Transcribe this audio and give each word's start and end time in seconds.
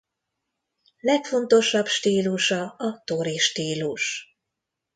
Legfontosabb 0.99 1.85
stílusa 1.87 2.65
a 2.65 3.01
Tori 3.05 3.37
stílus. 3.37 4.35